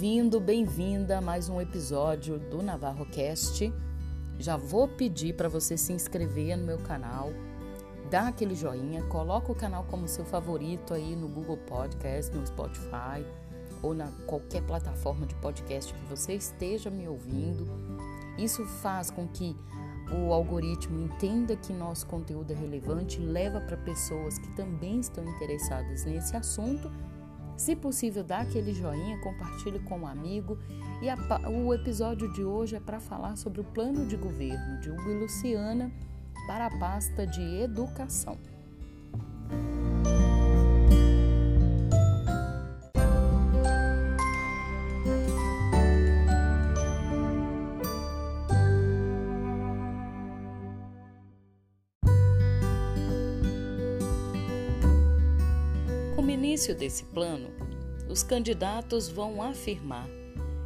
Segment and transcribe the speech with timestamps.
[0.00, 3.70] Bem-vindo, bem-vinda a mais um episódio do Navarro Cast.
[4.38, 7.30] Já vou pedir para você se inscrever no meu canal,
[8.10, 13.26] dar aquele joinha, coloca o canal como seu favorito aí no Google Podcast, no Spotify
[13.82, 17.66] ou na qualquer plataforma de podcast que você esteja me ouvindo.
[18.38, 19.54] Isso faz com que
[20.10, 26.06] o algoritmo entenda que nosso conteúdo é relevante, leva para pessoas que também estão interessadas
[26.06, 26.90] nesse assunto
[27.60, 30.58] se possível, dá aquele joinha, compartilhe com um amigo.
[31.02, 34.90] E a, o episódio de hoje é para falar sobre o plano de governo de
[34.90, 35.92] Hugo e Luciana
[36.46, 38.38] para a pasta de educação.
[56.60, 57.48] Início desse plano,
[58.06, 60.06] os candidatos vão afirmar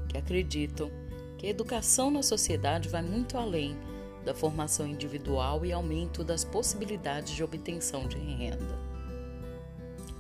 [0.09, 0.91] que acreditam
[1.39, 3.77] que a educação na sociedade vai muito além
[4.25, 8.77] da formação individual e aumento das possibilidades de obtenção de renda.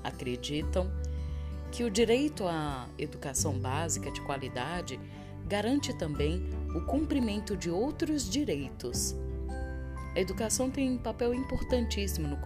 [0.04, 0.88] Acreditam
[1.72, 5.00] que o direito à educação básica de qualidade
[5.48, 9.16] garante também o cumprimento de outros direitos.
[10.14, 12.36] A educação tem um papel importantíssimo no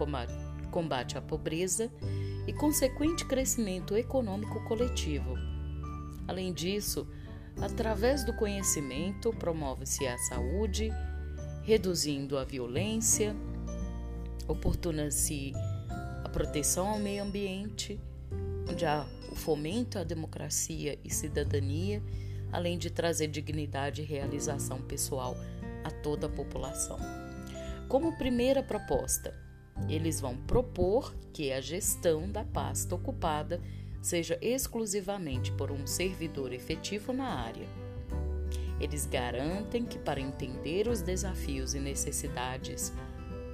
[0.71, 1.91] combate à pobreza
[2.47, 5.35] e consequente crescimento econômico coletivo.
[6.27, 7.07] Além disso,
[7.61, 10.91] através do conhecimento, promove-se a saúde,
[11.63, 13.35] reduzindo a violência,
[14.47, 15.53] oportuna-se
[16.23, 17.99] a proteção ao meio ambiente,
[18.69, 22.01] onde há o fomento à democracia e cidadania,
[22.51, 25.35] além de trazer dignidade e realização pessoal
[25.83, 26.97] a toda a população.
[27.87, 29.33] Como primeira proposta,
[29.87, 33.61] eles vão propor que a gestão da pasta ocupada
[34.01, 37.67] seja exclusivamente por um servidor efetivo na área.
[38.79, 42.93] Eles garantem que, para entender os desafios e necessidades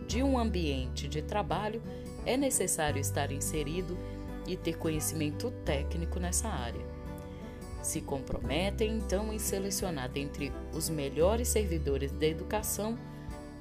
[0.07, 1.81] de um ambiente de trabalho,
[2.25, 3.97] é necessário estar inserido
[4.47, 6.85] e ter conhecimento técnico nessa área.
[7.81, 12.97] Se comprometem então em selecionar dentre os melhores servidores da educação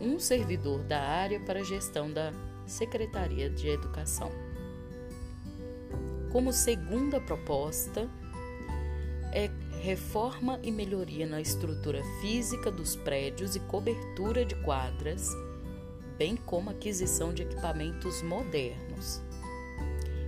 [0.00, 2.32] um servidor da área para a gestão da
[2.66, 4.30] Secretaria de Educação.
[6.30, 8.08] Como segunda proposta,
[9.32, 15.28] é reforma e melhoria na estrutura física dos prédios e cobertura de quadras,
[16.16, 19.20] bem como aquisição de equipamentos modernos.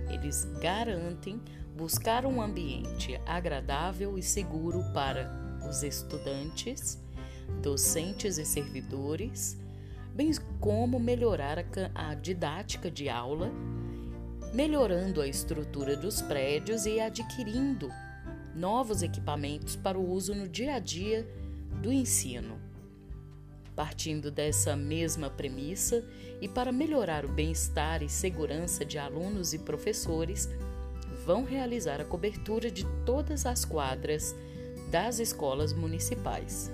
[0.09, 1.41] Eles garantem
[1.75, 5.29] buscar um ambiente agradável e seguro para
[5.69, 6.97] os estudantes,
[7.61, 9.57] docentes e servidores
[10.17, 13.51] bem como melhorar a, a didática de aula,
[14.51, 17.87] melhorando a estrutura dos prédios e adquirindo
[18.55, 21.23] novos equipamentos para o uso no dia a dia
[21.83, 22.59] do ensino.
[23.75, 26.03] Partindo dessa mesma premissa
[26.41, 30.49] e para melhorar o bem-estar e segurança de alunos e professores,
[31.27, 34.35] vão realizar a cobertura de todas as quadras
[34.89, 36.71] das escolas municipais.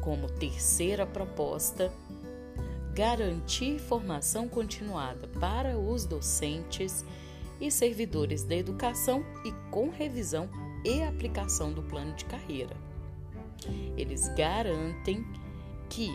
[0.00, 1.92] Como terceira proposta,
[2.94, 7.04] garantir formação continuada para os docentes
[7.60, 10.48] e servidores da educação e com revisão
[10.84, 12.76] e aplicação do plano de carreira.
[13.96, 15.24] Eles garantem
[15.88, 16.10] que,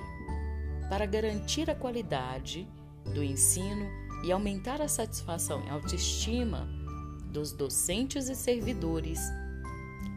[0.89, 2.67] para garantir a qualidade
[3.13, 3.87] do ensino
[4.23, 6.67] e aumentar a satisfação e autoestima
[7.31, 9.19] dos docentes e servidores,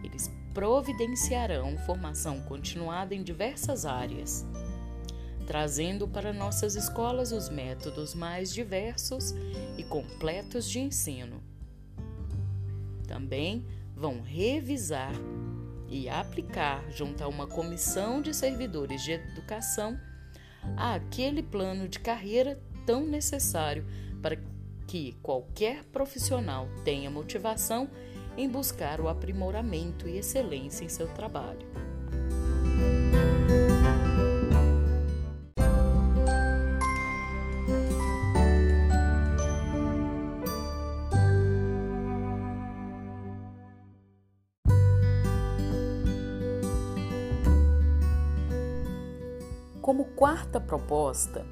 [0.02, 4.44] eles providenciarão formação continuada em diversas áreas,
[5.46, 9.36] trazendo para nossas escolas os métodos mais diversos
[9.76, 11.40] e completos de ensino.
[13.06, 13.64] Também
[13.94, 15.12] vão revisar
[15.88, 19.96] e aplicar, junto a uma comissão de servidores de educação,
[20.76, 23.86] aquele plano de carreira tão necessário
[24.20, 24.36] para
[24.88, 27.88] que qualquer profissional tenha motivação
[28.38, 31.66] em buscar o aprimoramento e excelência em seu trabalho.
[49.82, 51.44] Como quarta proposta,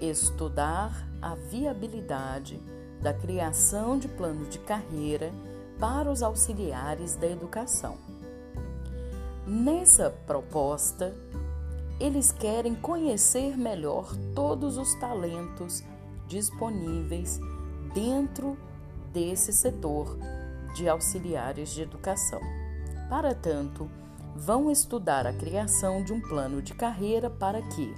[0.00, 2.60] estudar a viabilidade
[3.00, 5.30] da criação de plano de carreira
[5.78, 7.96] para os auxiliares da educação.
[9.46, 11.14] Nessa proposta,
[11.98, 15.82] eles querem conhecer melhor todos os talentos
[16.26, 17.40] disponíveis
[17.94, 18.56] dentro
[19.12, 20.16] desse setor
[20.74, 22.40] de auxiliares de educação.
[23.08, 23.90] Para tanto,
[24.34, 27.94] vão estudar a criação de um plano de carreira para que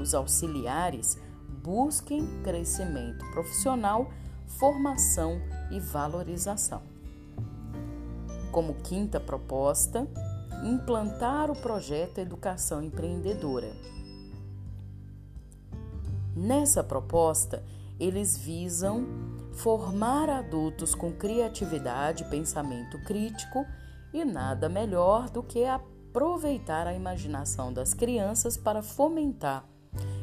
[0.00, 1.18] os auxiliares
[1.62, 4.10] busquem crescimento profissional,
[4.46, 5.40] formação
[5.70, 6.95] e valorização.
[8.50, 10.06] Como quinta proposta,
[10.64, 13.72] implantar o projeto Educação Empreendedora.
[16.34, 17.62] Nessa proposta,
[17.98, 19.06] eles visam
[19.52, 23.64] formar adultos com criatividade, pensamento crítico
[24.12, 29.64] e nada melhor do que aproveitar a imaginação das crianças para fomentar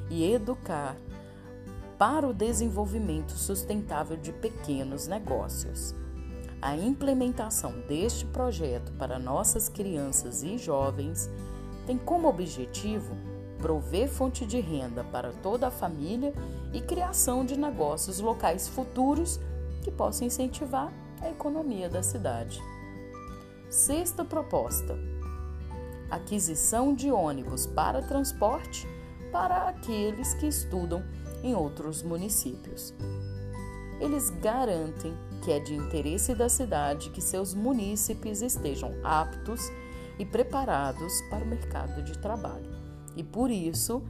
[0.09, 0.95] e educar
[1.97, 5.95] para o desenvolvimento sustentável de pequenos negócios.
[6.63, 11.29] A implementação deste projeto para nossas crianças e jovens
[11.85, 13.17] tem como objetivo
[13.57, 16.33] prover fonte de renda para toda a família
[16.71, 19.41] e criação de negócios locais futuros
[19.83, 20.89] que possam incentivar
[21.21, 22.61] a economia da cidade.
[23.69, 24.97] Sexta proposta:
[26.09, 28.87] aquisição de ônibus para transporte
[29.33, 31.03] para aqueles que estudam
[31.43, 32.93] em outros municípios.
[33.99, 35.13] Eles garantem
[35.43, 39.69] que é de interesse da cidade que seus munícipes estejam aptos
[40.17, 42.71] e preparados para o mercado de trabalho.
[43.15, 44.01] E por isso,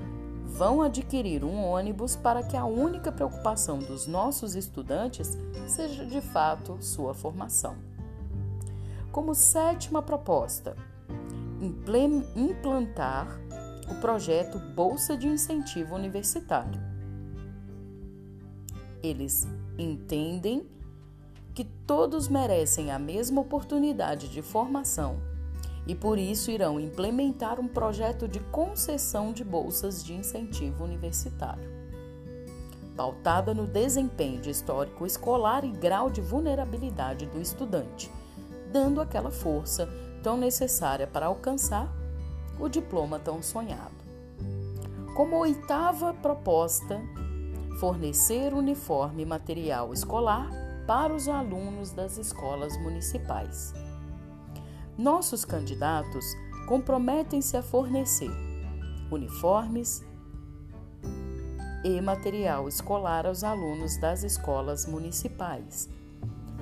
[0.46, 5.36] vão adquirir um ônibus para que a única preocupação dos nossos estudantes
[5.68, 7.76] seja de fato sua formação.
[9.12, 10.76] Como sétima proposta,
[12.36, 13.40] implantar
[13.90, 16.80] o projeto Bolsa de Incentivo Universitário.
[19.02, 19.48] Eles
[19.78, 20.73] entendem
[21.54, 25.18] que todos merecem a mesma oportunidade de formação
[25.86, 31.70] e por isso irão implementar um projeto de concessão de bolsas de incentivo universitário,
[32.96, 38.10] pautada no desempenho de histórico escolar e grau de vulnerabilidade do estudante
[38.74, 39.88] dando aquela força
[40.24, 41.88] tão necessária para alcançar
[42.60, 43.94] o diploma tão sonhado.
[45.16, 47.00] Como oitava proposta,
[47.80, 50.50] fornecer uniforme e material escolar
[50.86, 53.74] para os alunos das escolas municipais.
[54.98, 56.26] Nossos candidatos
[56.68, 58.32] comprometem-se a fornecer
[59.12, 60.04] uniformes
[61.84, 65.90] e material escolar aos alunos das escolas municipais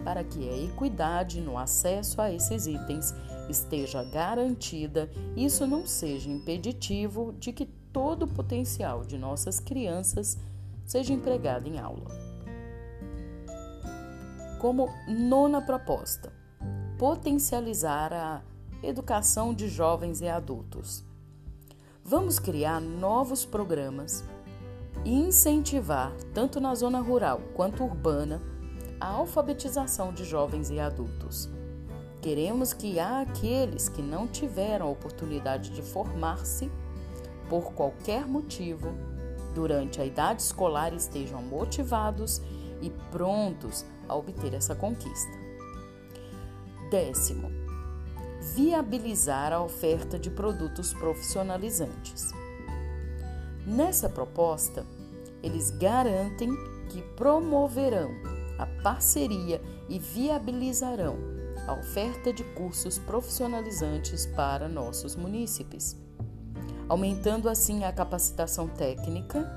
[0.03, 3.13] para que a equidade no acesso a esses itens
[3.49, 10.37] esteja garantida, isso não seja impeditivo de que todo o potencial de nossas crianças
[10.85, 12.30] seja empregado em aula.
[14.61, 16.31] Como nona proposta,
[16.99, 18.43] potencializar a
[18.83, 21.03] educação de jovens e adultos.
[22.05, 24.23] Vamos criar novos programas
[25.03, 28.39] e incentivar, tanto na zona rural quanto urbana,
[28.99, 31.49] a alfabetização de jovens e adultos.
[32.21, 36.71] Queremos que aqueles que não tiveram a oportunidade de formar-se
[37.49, 38.93] por qualquer motivo
[39.55, 42.39] durante a idade escolar estejam motivados
[42.79, 45.31] e prontos a obter essa conquista.
[46.89, 47.49] Décimo,
[48.53, 52.31] viabilizar a oferta de produtos profissionalizantes.
[53.65, 54.85] Nessa proposta,
[55.41, 56.49] eles garantem
[56.89, 58.11] que promoverão
[58.59, 61.15] a parceria e viabilizarão
[61.67, 65.95] a oferta de cursos profissionalizantes para nossos munícipes,
[66.89, 69.49] aumentando assim a capacitação técnica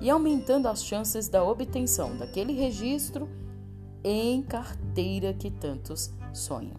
[0.00, 3.28] e aumentando as chances da obtenção daquele registro
[4.04, 6.76] em carteira que tantos sonham.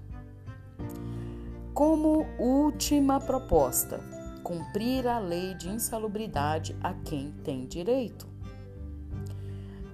[1.73, 3.99] Como última proposta,
[4.43, 8.27] cumprir a lei de insalubridade a quem tem direito.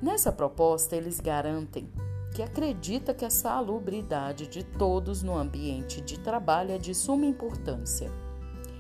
[0.01, 1.89] Nessa proposta, eles garantem
[2.33, 8.11] que acredita que a salubridade de todos no ambiente de trabalho é de suma importância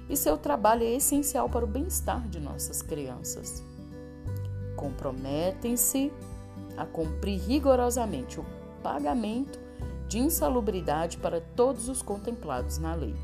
[0.09, 3.63] e seu trabalho é essencial para o bem-estar de nossas crianças.
[4.75, 6.11] Comprometem-se
[6.77, 8.45] a cumprir rigorosamente o
[8.83, 9.59] pagamento
[10.07, 13.15] de insalubridade para todos os contemplados na lei.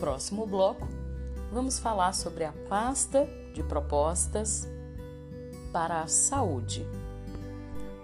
[0.00, 0.88] próximo bloco,
[1.52, 4.68] vamos falar sobre a pasta de propostas
[5.72, 6.86] para a saúde.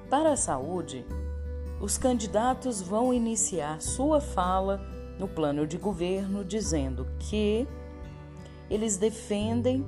[0.09, 1.05] Para a saúde,
[1.81, 4.81] os candidatos vão iniciar sua fala
[5.19, 7.67] no plano de governo dizendo que
[8.71, 9.85] eles defendem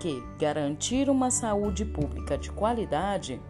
[0.00, 3.40] que garantir uma saúde pública de qualidade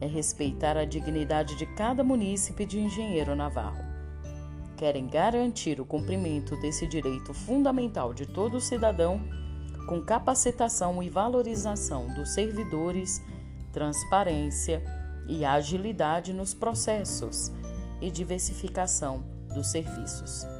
[0.00, 3.82] é respeitar a dignidade de cada munícipe de engenheiro navarro.
[4.76, 9.20] Querem garantir o cumprimento desse direito fundamental de todo cidadão
[9.86, 13.22] com capacitação e valorização dos servidores,
[13.72, 14.82] transparência
[15.28, 17.52] e agilidade nos processos
[18.00, 19.24] e diversificação
[19.54, 20.53] dos serviços.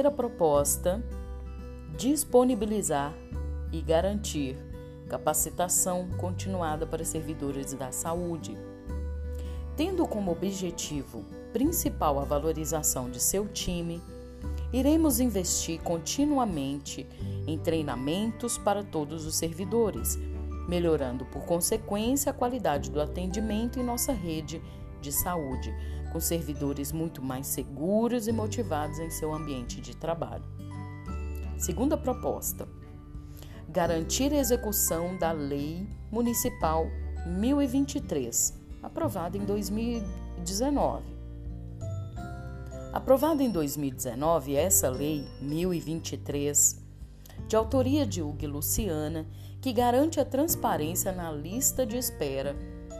[0.00, 1.04] Primeira proposta,
[1.98, 3.14] disponibilizar
[3.70, 4.56] e garantir
[5.10, 8.56] capacitação continuada para servidores da saúde,
[9.76, 14.00] tendo como objetivo principal a valorização de seu time,
[14.72, 17.06] iremos investir continuamente
[17.46, 20.18] em treinamentos para todos os servidores,
[20.66, 24.62] melhorando por consequência a qualidade do atendimento em nossa rede
[25.02, 25.74] de saúde,
[26.12, 30.44] com servidores muito mais seguros e motivados em seu ambiente de trabalho.
[31.58, 32.68] Segunda proposta:
[33.68, 36.86] garantir a execução da Lei Municipal
[37.26, 41.04] 1023, aprovada em 2019.
[42.92, 46.80] Aprovada em 2019, essa Lei 1023,
[47.46, 49.26] de autoria de Hugo Luciana,
[49.60, 52.56] que garante a transparência na lista de espera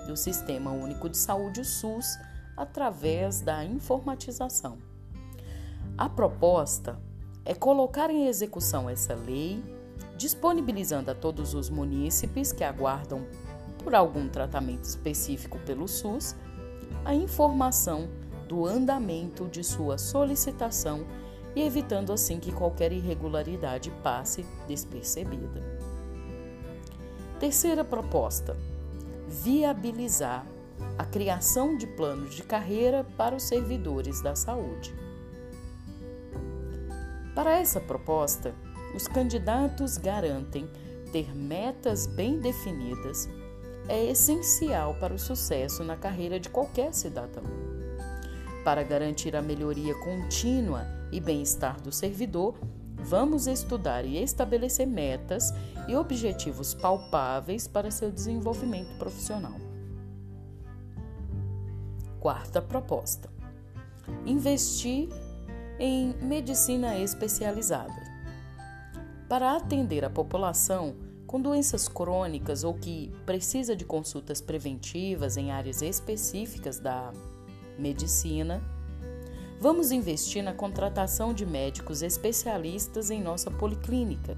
[0.07, 2.19] do Sistema Único de Saúde, o SUS,
[2.61, 4.77] através da informatização.
[5.97, 7.01] A proposta
[7.43, 9.65] é colocar em execução essa lei
[10.19, 13.27] disponibilizando a todos os munícipes que aguardam
[13.83, 16.37] por algum tratamento específico pelo SUS
[17.03, 18.11] a informação
[18.47, 21.07] do andamento de sua solicitação
[21.57, 25.65] e evitando assim que qualquer irregularidade passe despercebida.
[27.39, 28.55] Terceira proposta:
[29.27, 30.45] viabilizar
[30.99, 34.95] a criação de planos de carreira para os servidores da saúde.
[37.35, 38.55] Para essa proposta,
[38.95, 40.69] os candidatos garantem
[41.13, 43.29] ter metas bem definidas
[43.89, 47.43] é essencial para o sucesso na carreira de qualquer cidadão.
[48.65, 52.55] Para garantir a melhoria contínua e bem-estar do servidor,
[52.97, 55.53] vamos estudar e estabelecer metas
[55.89, 59.70] e objetivos palpáveis para seu desenvolvimento profissional.
[62.21, 63.31] Quarta proposta:
[64.27, 65.09] investir
[65.79, 68.11] em medicina especializada.
[69.27, 70.95] Para atender a população
[71.27, 77.11] com doenças crônicas ou que precisa de consultas preventivas em áreas específicas da
[77.79, 78.63] medicina,
[79.59, 84.37] vamos investir na contratação de médicos especialistas em nossa policlínica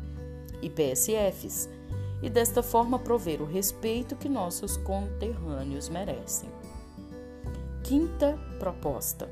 [0.60, 1.68] e PSFs
[2.22, 6.61] e desta forma prover o respeito que nossos conterrâneos merecem.
[7.84, 9.28] Quinta proposta: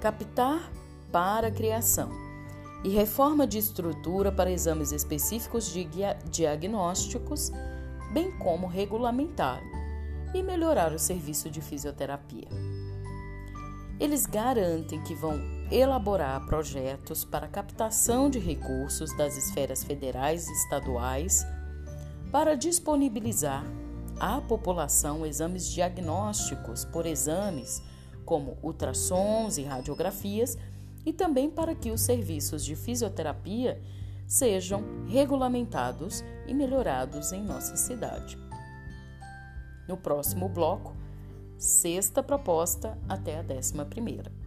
[0.00, 0.72] captar
[1.12, 2.10] para a criação
[2.82, 5.86] e reforma de estrutura para exames específicos de
[6.30, 7.52] diagnósticos,
[8.12, 9.62] bem como regulamentar
[10.34, 12.48] e melhorar o serviço de fisioterapia.
[14.00, 15.38] Eles garantem que vão
[15.70, 21.44] elaborar projetos para captação de recursos das esferas federais e estaduais
[22.32, 23.64] para disponibilizar
[24.18, 27.82] à população exames diagnósticos por exames
[28.24, 30.56] como ultrassons e radiografias
[31.04, 33.80] e também para que os serviços de fisioterapia
[34.26, 38.38] sejam regulamentados e melhorados em nossa cidade.
[39.86, 40.96] No próximo bloco,
[41.58, 44.43] sexta proposta até a décima primeira.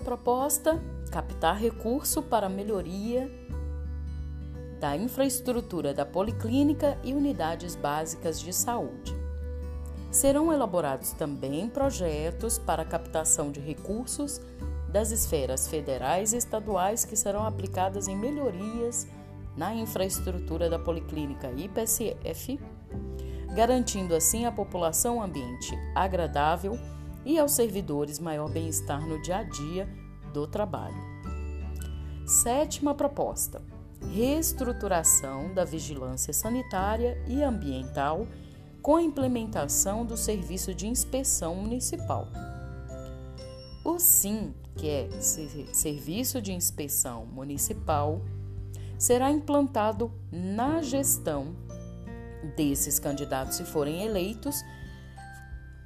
[0.00, 3.30] Proposta: captar recurso para melhoria
[4.80, 9.14] da infraestrutura da policlínica e unidades básicas de saúde.
[10.10, 14.40] Serão elaborados também projetos para captação de recursos
[14.88, 19.06] das esferas federais e estaduais que serão aplicadas em melhorias
[19.56, 22.58] na infraestrutura da policlínica IPSF,
[23.54, 26.78] garantindo assim à população um ambiente agradável
[27.24, 29.88] e aos servidores maior bem-estar no dia a dia
[30.32, 30.96] do trabalho.
[32.26, 33.62] Sétima proposta:
[34.12, 38.26] reestruturação da vigilância sanitária e ambiental
[38.80, 42.26] com a implementação do serviço de inspeção municipal.
[43.84, 45.08] O SIM, que é
[45.72, 48.22] Serviço de Inspeção Municipal,
[48.98, 51.56] será implantado na gestão
[52.56, 54.62] desses candidatos, se forem eleitos,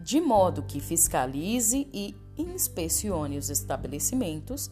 [0.04, 4.70] de modo que fiscalize e inspecione os estabelecimentos,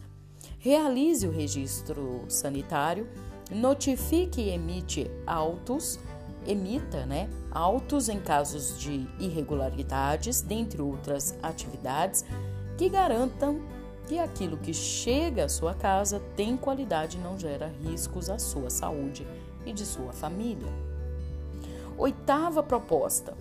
[0.59, 3.09] realize o registro sanitário,
[3.49, 5.99] notifique e emite autos,
[6.45, 12.23] emita, né, autos em casos de irregularidades, dentre outras atividades
[12.77, 13.59] que garantam
[14.07, 18.69] que aquilo que chega à sua casa tem qualidade e não gera riscos à sua
[18.69, 19.25] saúde
[19.65, 20.71] e de sua família.
[21.97, 23.35] Oitava proposta: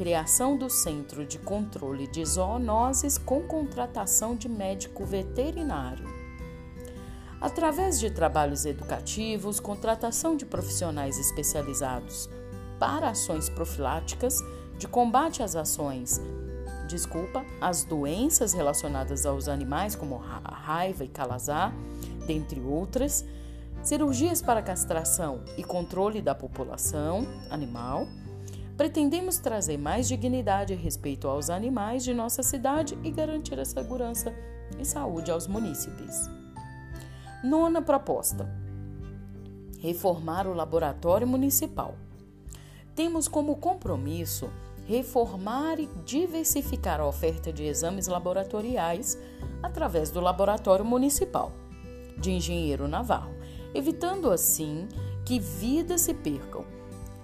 [0.00, 6.08] criação do Centro de Controle de Zoonoses com contratação de médico veterinário.
[7.38, 12.30] Através de trabalhos educativos, contratação de profissionais especializados
[12.78, 14.42] para ações profiláticas
[14.78, 16.18] de combate às ações
[16.88, 21.74] desculpa, as doenças relacionadas aos animais, como a raiva e calazar,
[22.26, 23.22] dentre outras,
[23.82, 28.08] cirurgias para castração e controle da população animal,
[28.80, 34.34] pretendemos trazer mais dignidade e respeito aos animais de nossa cidade e garantir a segurança
[34.78, 36.30] e saúde aos munícipes.
[37.44, 38.48] Nona proposta:
[39.80, 41.94] reformar o laboratório municipal.
[42.96, 44.50] Temos como compromisso
[44.88, 49.18] reformar e diversificar a oferta de exames laboratoriais
[49.62, 51.52] através do Laboratório Municipal
[52.16, 53.34] de Engenheiro Navarro,
[53.74, 54.88] evitando assim
[55.22, 56.79] que vidas se percam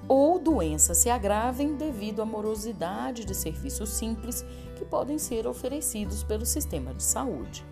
[0.09, 4.45] ou doenças se agravem devido à morosidade de serviços simples
[4.77, 7.65] que podem ser oferecidos pelo sistema de saúde.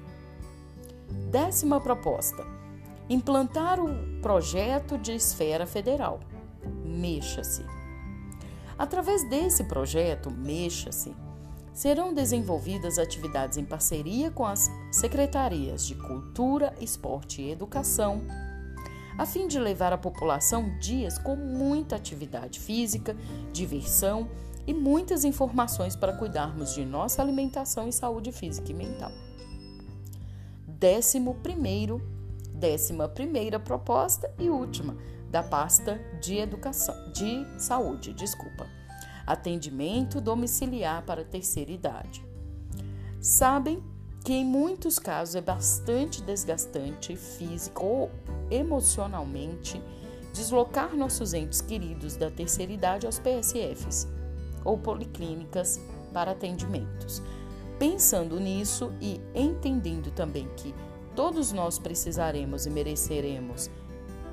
[1.31, 2.45] Décima proposta:
[3.09, 6.21] implantar o projeto de esfera federal.
[6.85, 7.64] Mexa-se.
[8.76, 11.14] Através desse projeto, Mexa-se,
[11.73, 18.23] serão desenvolvidas atividades em parceria com as secretarias de Cultura, Esporte e Educação,
[19.16, 23.16] a fim de levar à população dias com muita atividade física,
[23.53, 24.29] diversão
[24.66, 29.12] e muitas informações para cuidarmos de nossa alimentação e saúde física e mental.
[30.66, 32.03] Décimo primeiro,
[32.53, 34.96] décima primeira proposta e última
[35.31, 38.66] da pasta de educação, de saúde, desculpa.
[39.27, 42.24] Atendimento domiciliar para terceira idade.
[43.20, 43.83] Sabem
[44.24, 48.11] que em muitos casos é bastante desgastante físico ou
[48.50, 49.80] emocionalmente
[50.33, 54.09] deslocar nossos entes queridos da terceira idade aos PSFs
[54.64, 55.80] ou policlínicas
[56.12, 57.22] para atendimentos.
[57.78, 60.74] Pensando nisso e entendendo também que
[61.14, 63.70] todos nós precisaremos e mereceremos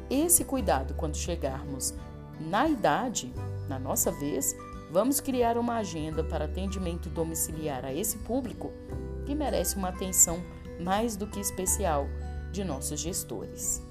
[0.10, 1.93] esse cuidado quando chegarmos
[2.39, 3.32] na idade,
[3.69, 4.56] na nossa vez,
[4.91, 8.71] vamos criar uma agenda para atendimento domiciliar a esse público
[9.26, 10.43] que merece uma atenção
[10.80, 12.08] mais do que especial
[12.52, 13.82] de nossos gestores.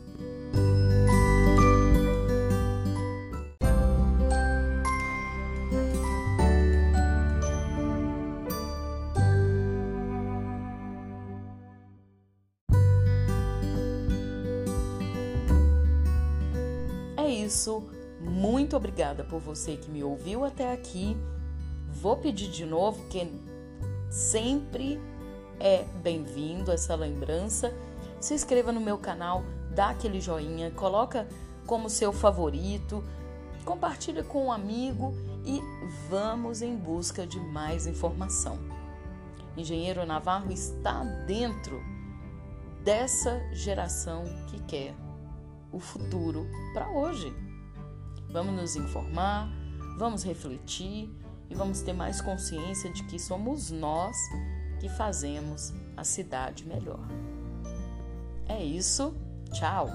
[18.20, 21.16] Muito obrigada por você que me ouviu até aqui.
[21.88, 23.30] Vou pedir de novo que
[24.10, 25.00] sempre
[25.58, 27.72] é bem-vindo essa lembrança.
[28.20, 29.42] Se inscreva no meu canal,
[29.74, 31.26] dá aquele joinha, coloca
[31.66, 33.02] como seu favorito,
[33.64, 35.60] compartilha com um amigo e
[36.08, 38.58] vamos em busca de mais informação.
[39.56, 41.82] Engenheiro Navarro está dentro
[42.84, 44.94] dessa geração que quer
[45.72, 47.49] o futuro para hoje.
[48.32, 49.48] Vamos nos informar,
[49.98, 51.10] vamos refletir
[51.48, 54.16] e vamos ter mais consciência de que somos nós
[54.80, 57.06] que fazemos a cidade melhor.
[58.48, 59.14] É isso,
[59.52, 59.88] tchau!